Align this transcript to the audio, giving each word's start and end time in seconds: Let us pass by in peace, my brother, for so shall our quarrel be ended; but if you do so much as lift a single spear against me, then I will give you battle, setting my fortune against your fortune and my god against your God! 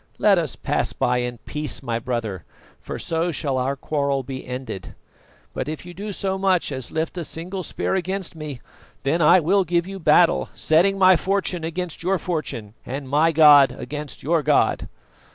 Let 0.17 0.39
us 0.39 0.55
pass 0.55 0.93
by 0.93 1.19
in 1.19 1.37
peace, 1.45 1.83
my 1.83 1.99
brother, 1.99 2.43
for 2.79 2.97
so 2.97 3.31
shall 3.31 3.59
our 3.59 3.75
quarrel 3.75 4.23
be 4.23 4.43
ended; 4.47 4.95
but 5.53 5.69
if 5.69 5.85
you 5.85 5.93
do 5.93 6.11
so 6.11 6.39
much 6.39 6.71
as 6.71 6.89
lift 6.91 7.19
a 7.19 7.23
single 7.23 7.61
spear 7.61 7.93
against 7.93 8.35
me, 8.35 8.61
then 9.03 9.21
I 9.21 9.39
will 9.39 9.63
give 9.63 9.85
you 9.85 9.99
battle, 9.99 10.49
setting 10.55 10.97
my 10.97 11.15
fortune 11.15 11.63
against 11.63 12.01
your 12.01 12.17
fortune 12.17 12.73
and 12.83 13.07
my 13.07 13.31
god 13.31 13.73
against 13.77 14.23
your 14.23 14.41
God! 14.41 14.89